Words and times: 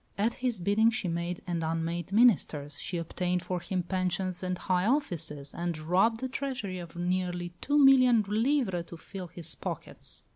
At 0.17 0.33
his 0.33 0.57
bidding 0.57 0.89
she 0.89 1.07
made 1.07 1.41
and 1.45 1.63
unmade 1.63 2.11
ministers; 2.11 2.79
she 2.79 2.97
obtained 2.97 3.43
for 3.43 3.59
him 3.59 3.83
pensions 3.83 4.41
and 4.41 4.57
high 4.57 4.87
offices, 4.87 5.53
and 5.53 5.77
robbed 5.77 6.21
the 6.21 6.27
treasury 6.27 6.79
of 6.79 6.95
nearly 6.95 7.53
two 7.61 7.77
million 7.77 8.23
livres 8.27 8.87
to 8.87 8.97
fill 8.97 9.27
his 9.27 9.53
pockets. 9.53 10.23